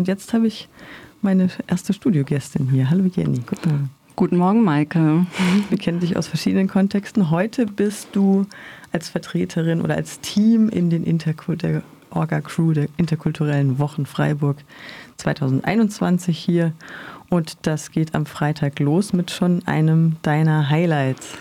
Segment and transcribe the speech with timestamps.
[0.00, 0.66] Und jetzt habe ich
[1.20, 2.88] meine erste Studiogästin hier.
[2.88, 3.90] Hallo Jenny, guten Morgen.
[4.16, 5.26] Guten Morgen, Maike.
[5.68, 7.30] Wir kennen dich aus verschiedenen Kontexten.
[7.30, 8.46] Heute bist du
[8.92, 14.56] als Vertreterin oder als Team in den Interkult der Orga-Crew der Interkulturellen Wochen Freiburg
[15.18, 16.72] 2021 hier.
[17.28, 21.34] Und das geht am Freitag los mit schon einem deiner Highlights.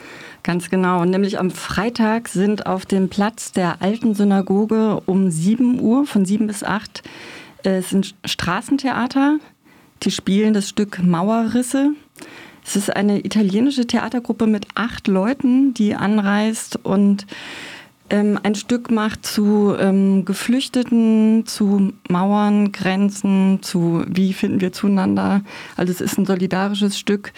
[0.43, 1.01] Ganz genau.
[1.01, 6.25] Und nämlich am Freitag sind auf dem Platz der alten Synagoge um 7 Uhr, von
[6.25, 7.03] 7 bis 8,
[7.63, 9.39] äh, sind Straßentheater.
[10.03, 11.91] Die spielen das Stück Mauerrisse.
[12.65, 17.25] Es ist eine italienische Theatergruppe mit acht Leuten, die anreist und
[18.09, 25.41] ähm, ein Stück macht zu ähm, Geflüchteten, zu Mauern, Grenzen, zu wie finden wir zueinander.
[25.77, 27.33] Also es ist ein solidarisches Stück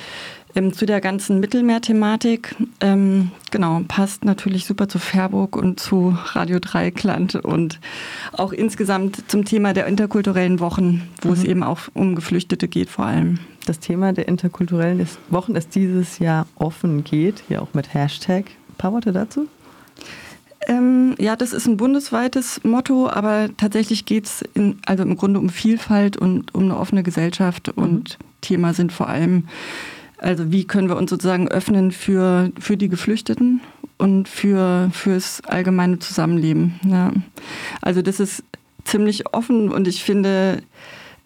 [0.55, 2.55] ähm, zu der ganzen Mittelmeer-Thematik.
[2.79, 7.79] Ähm, genau, passt natürlich super zu Fairburg und zu Radio Dreikland und
[8.33, 11.33] auch insgesamt zum Thema der interkulturellen Wochen, wo mhm.
[11.33, 13.39] es eben auch um Geflüchtete geht vor allem.
[13.65, 18.45] Das Thema der interkulturellen Wochen ist dieses Jahr offen geht, hier auch mit Hashtag.
[18.69, 19.47] Ein paar Worte dazu?
[20.67, 24.43] Ähm, ja, das ist ein bundesweites Motto, aber tatsächlich geht es
[24.85, 27.83] also im Grunde um Vielfalt und um eine offene Gesellschaft mhm.
[27.83, 29.47] und Thema sind vor allem,
[30.21, 33.59] also wie können wir uns sozusagen öffnen für, für die Geflüchteten
[33.97, 36.79] und für fürs allgemeine Zusammenleben.
[36.87, 37.11] Ja.
[37.81, 38.43] Also das ist
[38.83, 40.61] ziemlich offen und ich finde,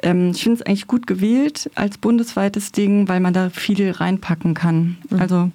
[0.01, 4.53] ähm, ich finde es eigentlich gut gewählt als bundesweites Ding, weil man da viel reinpacken
[4.53, 4.97] kann.
[5.09, 5.19] Mhm.
[5.19, 5.51] Also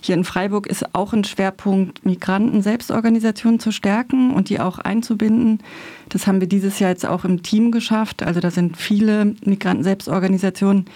[0.00, 5.60] hier in Freiburg ist auch ein Schwerpunkt, Migranten-Selbstorganisationen zu stärken und die auch einzubinden.
[6.08, 8.22] Das haben wir dieses Jahr jetzt auch im Team geschafft.
[8.22, 10.86] Also da sind viele Migranten-Selbstorganisationen,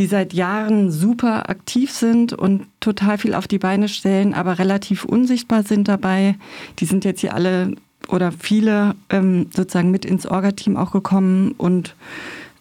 [0.00, 5.04] die seit Jahren super aktiv sind und total viel auf die Beine stellen, aber relativ
[5.04, 6.36] unsichtbar sind dabei.
[6.78, 7.74] Die sind jetzt hier alle
[8.08, 11.94] oder viele ähm, sozusagen mit ins Orga-Team auch gekommen und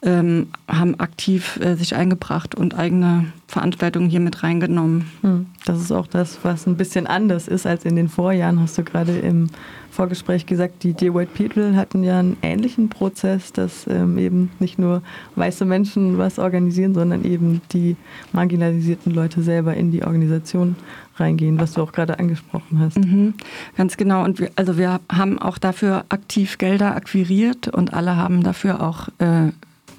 [0.01, 5.09] ähm, haben aktiv äh, sich eingebracht und eigene Veranstaltungen hier mit reingenommen.
[5.21, 5.47] Hm.
[5.65, 8.83] Das ist auch das, was ein bisschen anders ist als in den Vorjahren, hast du
[8.83, 9.49] gerade im
[9.91, 10.83] Vorgespräch gesagt.
[10.83, 15.01] Die Dear White People hatten ja einen ähnlichen Prozess, dass ähm, eben nicht nur
[15.35, 17.97] weiße Menschen was organisieren, sondern eben die
[18.31, 20.77] marginalisierten Leute selber in die Organisation
[21.17, 22.97] reingehen, was du auch gerade angesprochen hast.
[22.97, 23.33] Mhm,
[23.75, 24.23] ganz genau.
[24.23, 29.09] Und wir, also wir haben auch dafür aktiv Gelder akquiriert und alle haben dafür auch
[29.17, 29.51] äh,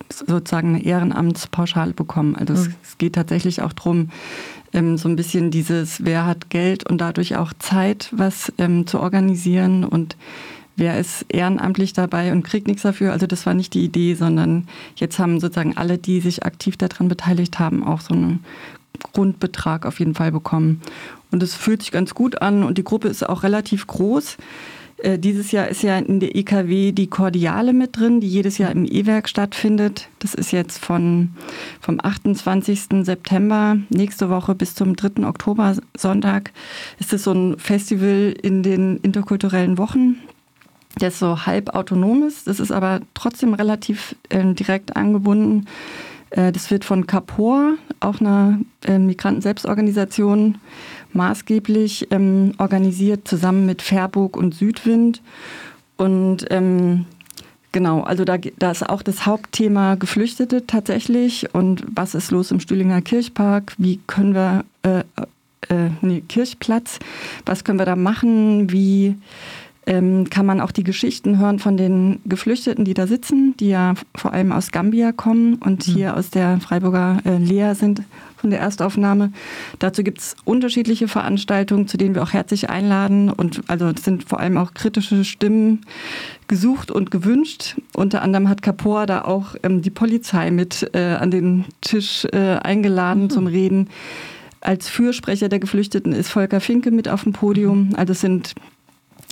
[0.09, 2.37] sozusagen eine Ehrenamtspauschale bekommen.
[2.37, 2.59] Also mhm.
[2.61, 4.11] es, es, geht tatsächlich auch darum,
[4.72, 9.00] ähm, so ein bisschen dieses, wer hat Geld und dadurch auch Zeit, was ähm, zu
[9.00, 10.16] organisieren und
[10.77, 13.12] wer ist ehrenamtlich dabei und kriegt nichts dafür.
[13.12, 14.66] Also das war nicht die Idee, sondern
[14.97, 18.44] jetzt haben sozusagen alle, die sich aktiv daran beteiligt haben, auch so einen
[19.12, 20.81] Grundbetrag auf jeden Fall bekommen.
[21.31, 24.37] Und es fühlt sich ganz gut an und die Gruppe ist auch relativ groß.
[25.03, 28.71] Äh, dieses Jahr ist ja in der EKW die Kordiale mit drin, die jedes Jahr
[28.71, 30.09] im E-Werk stattfindet.
[30.19, 31.31] Das ist jetzt von,
[31.81, 33.05] vom 28.
[33.05, 35.27] September nächste Woche bis zum 3.
[35.27, 36.53] Oktober Sonntag.
[36.99, 40.16] Ist es so ein Festival in den interkulturellen Wochen.
[40.99, 42.47] Das so halb autonom ist.
[42.47, 45.67] Das ist aber trotzdem relativ äh, direkt angebunden.
[46.31, 50.59] Äh, das wird von Capor, auch einer äh, Migranten-Selbstorganisation,
[51.12, 55.22] maßgeblich ähm, organisiert, zusammen mit Fairburg und Südwind.
[55.97, 57.06] Und ähm,
[57.72, 61.54] genau, also da, da ist auch das Hauptthema Geflüchtete tatsächlich.
[61.54, 63.75] Und was ist los im Stühlinger Kirchpark?
[63.78, 65.00] Wie können wir, äh,
[65.69, 66.99] äh, nee, Kirchplatz,
[67.44, 68.72] was können wir da machen?
[68.72, 69.16] Wie
[69.90, 73.94] ähm, kann man auch die Geschichten hören von den Geflüchteten, die da sitzen, die ja
[74.14, 75.92] vor allem aus Gambia kommen und mhm.
[75.92, 78.02] hier aus der Freiburger äh, Lea sind
[78.36, 79.32] von der Erstaufnahme.
[79.80, 83.30] Dazu gibt es unterschiedliche Veranstaltungen, zu denen wir auch herzlich einladen.
[83.30, 85.80] Und also es sind vor allem auch kritische Stimmen
[86.46, 87.76] gesucht und gewünscht.
[87.92, 92.58] Unter anderem hat Kapor da auch ähm, die Polizei mit äh, an den Tisch äh,
[92.62, 93.30] eingeladen mhm.
[93.30, 93.88] zum Reden.
[94.60, 97.88] Als Fürsprecher der Geflüchteten ist Volker Finke mit auf dem Podium.
[97.88, 97.96] Mhm.
[97.96, 98.54] Also es sind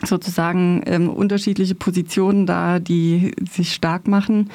[0.05, 4.51] sozusagen ähm, unterschiedliche Positionen da, die sich stark machen.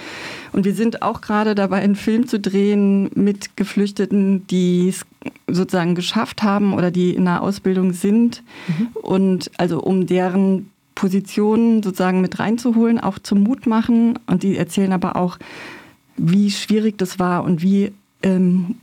[0.53, 5.06] Und wir sind auch gerade dabei, einen Film zu drehen mit Geflüchteten, die es
[5.47, 8.41] sozusagen geschafft haben oder die in einer Ausbildung sind.
[8.68, 8.88] Mhm.
[8.94, 14.19] Und also um deren Positionen sozusagen mit reinzuholen, auch zum Mut machen.
[14.27, 15.38] Und die erzählen aber auch,
[16.15, 17.91] wie schwierig das war und wie
[18.21, 18.75] ähm,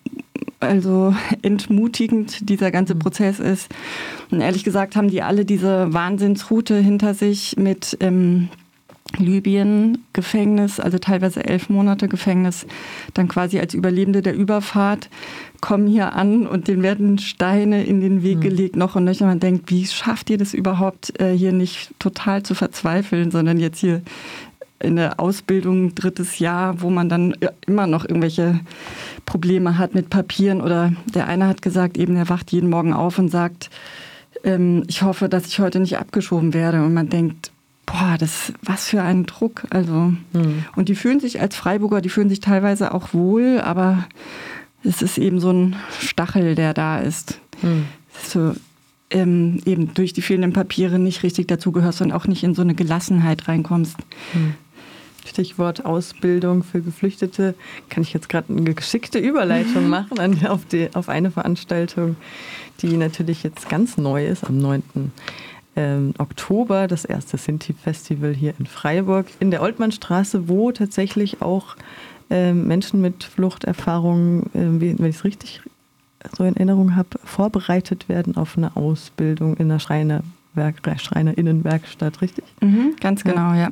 [0.61, 3.01] also entmutigend dieser ganze mhm.
[3.01, 3.69] Prozess ist.
[4.31, 8.49] Und ehrlich gesagt haben die alle diese Wahnsinnsroute hinter sich mit ähm,
[9.19, 12.67] Libyen, Gefängnis, also teilweise elf Monate Gefängnis,
[13.15, 15.11] dann quasi als Überlebende der Überfahrt,
[15.61, 18.43] kommen hier an und denen werden Steine in den Weg mhm.
[18.43, 19.27] gelegt, noch und nöcher.
[19.27, 23.81] Man denkt, wie schafft ihr das überhaupt, äh, hier nicht total zu verzweifeln, sondern jetzt
[23.81, 24.03] hier
[24.81, 27.35] in der Ausbildung drittes Jahr, wo man dann
[27.67, 28.61] immer noch irgendwelche
[29.27, 33.19] Probleme hat mit Papieren oder der eine hat gesagt, eben er wacht jeden Morgen auf
[33.19, 33.71] und sagt,
[34.43, 37.53] ähm, ich hoffe, dass ich heute nicht abgeschoben werde und man denkt,
[37.87, 39.65] boah, das was für ein Druck.
[39.71, 40.65] Also mhm.
[40.77, 44.07] und die fühlen sich als Freiburger, die fühlen sich teilweise auch wohl, aber
[44.83, 47.39] es ist eben so ein Stachel, der da ist.
[47.63, 47.85] Mhm.
[48.23, 48.55] So,
[49.11, 52.75] ähm, eben durch die fehlenden Papiere nicht richtig dazugehörst und auch nicht in so eine
[52.75, 53.97] Gelassenheit reinkommst.
[54.33, 54.55] Mhm.
[55.27, 57.55] Stichwort Ausbildung für Geflüchtete.
[57.89, 62.17] Kann ich jetzt gerade eine geschickte Überleitung machen an, auf, die, auf eine Veranstaltung,
[62.83, 64.83] die natürlich jetzt ganz neu ist, am 9.
[65.77, 71.77] Ähm, Oktober, das erste Sinti-Festival hier in Freiburg, in der Oltmannstraße, wo tatsächlich auch
[72.29, 75.61] ähm, Menschen mit Fluchterfahrungen, äh, wenn ich es richtig
[76.37, 82.45] so in Erinnerung habe, vorbereitet werden auf eine Ausbildung in der Schreinerwerk, Schreinerinnenwerkstatt, richtig?
[82.61, 83.57] Mhm, ganz genau, ja.
[83.57, 83.71] ja.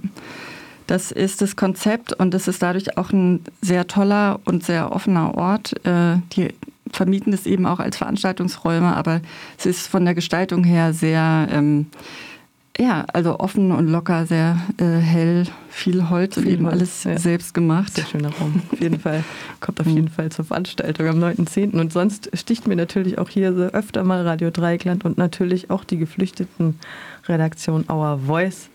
[0.88, 5.35] Das ist das Konzept und es ist dadurch auch ein sehr toller und sehr offener
[5.35, 5.75] Ort.
[5.85, 6.55] Äh, die
[6.90, 9.20] vermieten es eben auch als Veranstaltungsräume, aber
[9.58, 11.88] es ist von der Gestaltung her sehr, ähm,
[12.79, 17.05] ja, also offen und locker, sehr äh, hell, viel Holz viel und eben Holz, alles
[17.05, 17.19] ja.
[17.19, 17.94] selbst gemacht.
[17.94, 18.62] Sehr schöner Raum.
[18.73, 19.25] Auf jeden Fall.
[19.61, 20.08] Kommt auf jeden mhm.
[20.08, 21.79] Fall zur Veranstaltung am 9.10.
[21.79, 25.85] Und sonst sticht mir natürlich auch hier so öfter mal Radio Dreieckland und natürlich auch
[25.85, 26.79] die geflüchteten
[27.29, 28.70] Redaktion Our Voice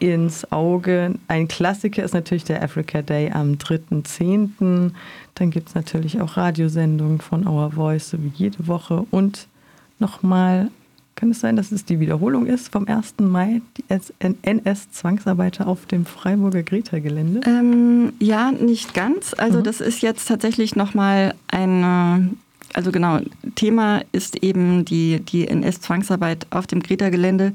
[0.00, 1.14] ins Auge.
[1.28, 4.90] Ein Klassiker ist natürlich der Africa Day am 3.10.
[5.34, 9.04] Dann gibt es natürlich auch Radiosendungen von Our Voice, so wie jede Woche.
[9.10, 9.46] Und
[9.98, 10.70] nochmal,
[11.16, 13.16] kann es sein, dass es die Wiederholung ist vom 1.
[13.20, 13.84] Mai, die
[14.42, 17.40] NS-Zwangsarbeiter auf dem Freiburger Greta-Gelände?
[17.46, 19.34] Ähm, ja, nicht ganz.
[19.36, 19.64] Also mhm.
[19.64, 22.30] das ist jetzt tatsächlich nochmal eine
[22.74, 23.20] also genau,
[23.54, 27.52] Thema ist eben die, die NS-Zwangsarbeit auf dem Greta-Gelände.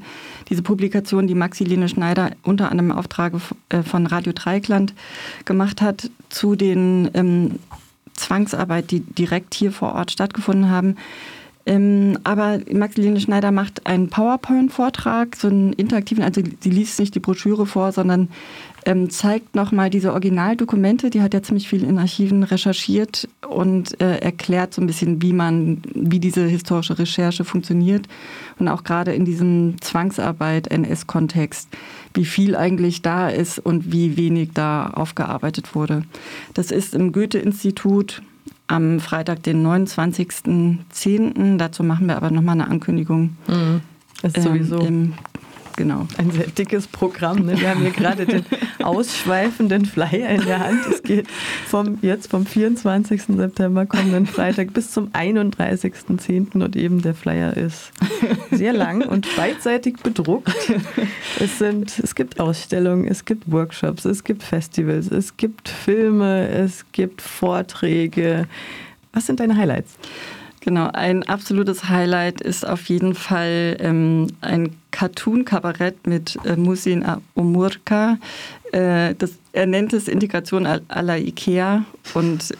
[0.48, 3.32] Diese Publikation, die Maxi-Lene Schneider unter anderem im Auftrag
[3.70, 4.94] äh, von Radio Dreikland
[5.44, 7.58] gemacht hat zu den ähm,
[8.14, 10.96] Zwangsarbeit, die direkt hier vor Ort stattgefunden haben.
[11.66, 17.20] Ähm, aber Maxi-Lene Schneider macht einen PowerPoint-Vortrag, so einen interaktiven, also sie liest nicht die
[17.20, 18.28] Broschüre vor, sondern
[18.84, 21.10] ähm, zeigt nochmal diese Originaldokumente.
[21.10, 25.32] Die hat ja ziemlich viel in Archiven recherchiert und äh, erklärt so ein bisschen, wie
[25.32, 28.06] man, wie diese historische Recherche funktioniert
[28.60, 31.68] und auch gerade in diesem Zwangsarbeit NS-Kontext,
[32.14, 36.04] wie viel eigentlich da ist und wie wenig da aufgearbeitet wurde.
[36.54, 38.22] Das ist im Goethe-Institut
[38.66, 41.56] am Freitag, den 29.10.
[41.56, 43.36] Dazu machen wir aber nochmal eine Ankündigung.
[43.46, 43.80] Mhm.
[44.22, 44.80] Das ist sowieso.
[44.80, 45.14] Ähm,
[45.76, 46.06] genau.
[46.18, 47.46] Ein sehr dickes Programm.
[47.46, 47.60] Ne?
[47.60, 48.44] Wir haben hier gerade den
[48.82, 50.80] ausschweifenden Flyer in der Hand.
[50.90, 51.28] Es geht
[51.66, 53.22] vom, jetzt vom 24.
[53.22, 56.62] September kommenden Freitag bis zum 31.10.
[56.62, 57.92] und eben der Flyer ist
[58.50, 60.54] sehr lang und beidseitig bedruckt.
[61.38, 66.84] Es, sind, es gibt Ausstellungen, es gibt Workshops, es gibt Festivals, es gibt Filme, es
[66.92, 68.46] gibt Vorträge.
[69.12, 69.96] Was sind deine Highlights?
[70.66, 77.04] Genau, ein absolutes Highlight ist auf jeden Fall ähm, ein Cartoon-Kabarett mit äh, Musin
[77.36, 78.18] Omurka.
[78.72, 81.84] Äh, das, er nennt es Integration à la Ikea
[82.14, 82.52] und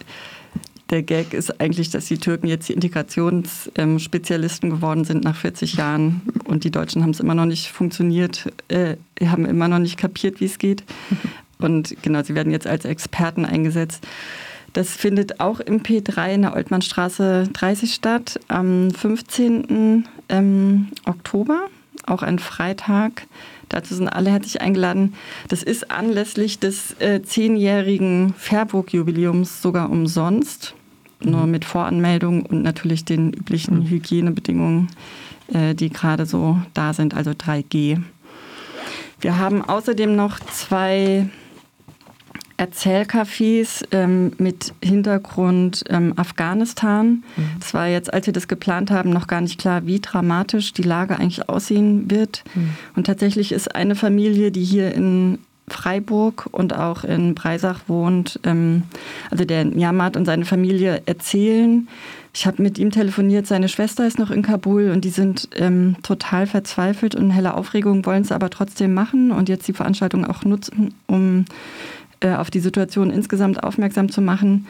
[0.91, 5.75] der Gag ist eigentlich, dass die Türken jetzt die Integrationsspezialisten ähm, geworden sind nach 40
[5.75, 9.97] Jahren und die Deutschen haben es immer noch nicht funktioniert, äh, haben immer noch nicht
[9.97, 10.85] kapiert, wie es geht.
[11.59, 14.07] Und genau, sie werden jetzt als Experten eingesetzt.
[14.77, 20.07] Das findet auch im P3 in der Oltmannstraße 30 statt, am 15.
[20.29, 21.69] Ähm, Oktober,
[22.05, 23.27] auch ein Freitag.
[23.71, 25.15] Dazu sind alle herzlich eingeladen.
[25.49, 30.75] Das ist anlässlich des äh, zehnjährigen Fairburg-Jubiläums sogar umsonst,
[31.21, 31.31] mhm.
[31.31, 33.89] nur mit Voranmeldung und natürlich den üblichen mhm.
[33.89, 34.89] Hygienebedingungen,
[35.55, 38.03] äh, die gerade so da sind, also 3G.
[39.23, 41.31] Wir haben außerdem noch zwei
[42.57, 47.23] Erzählcafés ähm, mit Hintergrund ähm, Afghanistan.
[47.61, 47.79] Es mhm.
[47.79, 51.19] war jetzt, als wir das geplant haben, noch gar nicht klar, wie dramatisch die Lage
[51.19, 52.45] eigentlich aussehen wird.
[52.55, 52.71] Mhm.
[52.95, 58.85] Und tatsächlich ist eine Familie, die hier in Freiburg und auch in Breisach wohnt, ähm,
[59.31, 61.89] also der Nyamat und seine Familie erzählen.
[62.33, 65.97] Ich habe mit ihm telefoniert, seine Schwester ist noch in Kabul und die sind ähm,
[66.03, 70.25] total verzweifelt und in heller Aufregung, wollen es aber trotzdem machen und jetzt die Veranstaltung
[70.25, 71.47] auch nutzen, um
[72.27, 74.67] äh, auf die Situation insgesamt aufmerksam zu machen.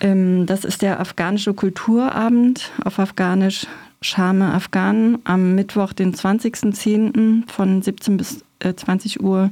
[0.00, 3.66] Ähm, das ist der afghanische Kulturabend auf Afghanisch
[4.02, 7.50] Schame Afghanen am Mittwoch, den 20.10.
[7.50, 8.42] von 17 bis
[8.74, 9.50] 20 äh, Uhr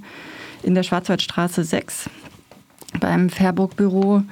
[0.62, 2.08] in der Schwarzwaldstraße 6
[2.98, 4.22] beim Fairburg-Büro.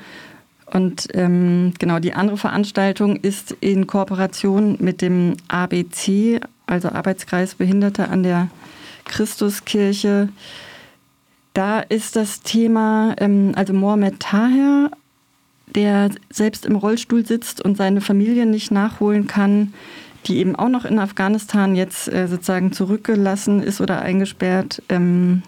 [0.72, 8.08] Und ähm, genau, die andere Veranstaltung ist in Kooperation mit dem ABC, also Arbeitskreis Behinderte
[8.08, 8.48] an der
[9.04, 10.30] Christuskirche
[11.56, 14.90] Da ist das Thema, ähm, also Mohamed Taher,
[15.74, 19.72] der selbst im Rollstuhl sitzt und seine Familie nicht nachholen kann,
[20.26, 24.82] die eben auch noch in Afghanistan jetzt äh, sozusagen zurückgelassen ist oder eingesperrt.
[24.90, 25.44] Ähm,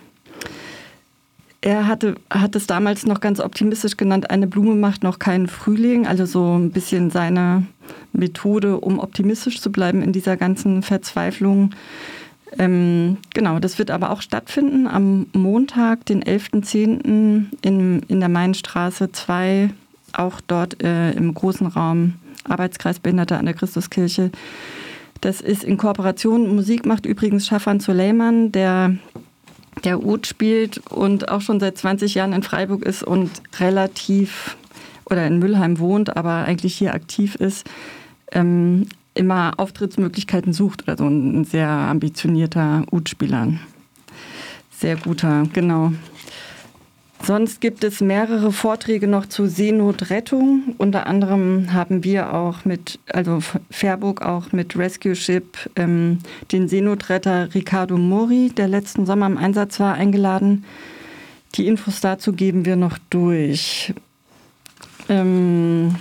[1.60, 6.06] er hatte, hat es damals noch ganz optimistisch genannt, eine Blume macht noch keinen Frühling,
[6.06, 7.66] also so ein bisschen seine
[8.14, 11.74] Methode, um optimistisch zu bleiben in dieser ganzen Verzweiflung.
[12.56, 17.50] Ähm, genau, das wird aber auch stattfinden am Montag, den 11.10.
[17.62, 19.70] In, in der Mainstraße 2,
[20.12, 22.14] auch dort äh, im großen Raum
[22.44, 24.30] Arbeitskreis Behinderte an der Christuskirche.
[25.20, 26.54] Das ist in Kooperation.
[26.54, 28.94] Musik macht übrigens Schafan Suleiman, der
[29.84, 34.56] der Ud spielt und auch schon seit 20 Jahren in Freiburg ist und relativ
[35.04, 37.66] oder in Müllheim wohnt, aber eigentlich hier aktiv ist.
[38.32, 38.86] Ähm,
[39.18, 43.54] immer Auftrittsmöglichkeiten sucht oder so ein sehr ambitionierter Ut-Spieler.
[44.70, 45.92] Sehr guter, genau.
[47.22, 50.74] Sonst gibt es mehrere Vorträge noch zu Seenotrettung.
[50.78, 55.44] Unter anderem haben wir auch mit, also Fairburg auch mit Rescue Ship
[55.74, 56.20] ähm,
[56.52, 60.64] den Seenotretter Ricardo Mori, der letzten Sommer im Einsatz war, eingeladen.
[61.56, 63.92] Die Infos dazu geben wir noch durch.
[65.08, 65.96] Ähm,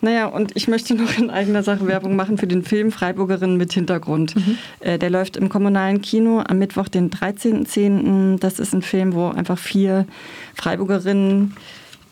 [0.00, 3.72] naja, und ich möchte noch in eigener Sache Werbung machen für den Film Freiburgerinnen mit
[3.72, 4.34] Hintergrund.
[4.36, 4.58] Mhm.
[4.80, 8.38] Äh, der läuft im kommunalen Kino am Mittwoch, den 13.10.
[8.38, 10.06] Das ist ein Film, wo einfach vier
[10.54, 11.54] Freiburgerinnen,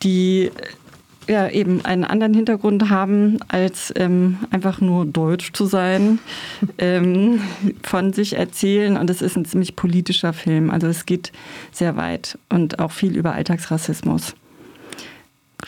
[0.02, 0.50] die
[1.26, 6.18] äh, ja, eben einen anderen Hintergrund haben, als ähm, einfach nur deutsch zu sein,
[6.78, 7.40] ähm,
[7.82, 8.96] von sich erzählen.
[8.96, 10.70] Und es ist ein ziemlich politischer Film.
[10.70, 11.32] Also es geht
[11.70, 14.34] sehr weit und auch viel über Alltagsrassismus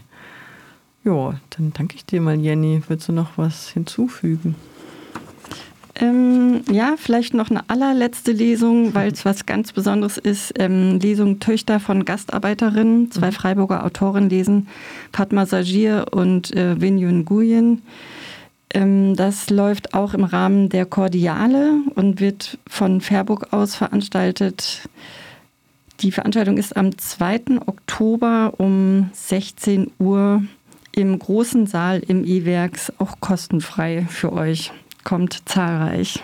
[1.02, 2.82] Ja, dann danke ich dir mal, Jenny.
[2.86, 4.54] Willst du noch was hinzufügen?
[6.00, 10.54] Ähm, ja, vielleicht noch eine allerletzte Lesung, weil es was ganz Besonderes ist.
[10.58, 13.10] Ähm, Lesung Töchter von Gastarbeiterinnen.
[13.10, 13.32] Zwei mhm.
[13.32, 14.68] Freiburger Autorinnen lesen,
[15.12, 17.82] Fatma Sajir und äh, Vinyun Nguyen.
[18.72, 24.88] Ähm, das läuft auch im Rahmen der Kordiale und wird von Fairburg aus veranstaltet.
[26.00, 27.60] Die Veranstaltung ist am 2.
[27.66, 30.42] Oktober um 16 Uhr
[30.92, 34.72] im großen Saal im E-Werks, auch kostenfrei für euch
[35.04, 36.22] kommt zahlreich.